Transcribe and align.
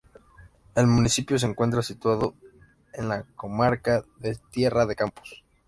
El 0.73 0.87
municipio 0.87 1.37
se 1.37 1.45
encuentra 1.45 1.83
situado 1.83 2.33
en 2.93 3.07
la 3.07 3.21
comarca 3.35 4.03
de 4.17 4.33
Tierra 4.49 4.87
de 4.87 4.95
Campos. 4.95 5.43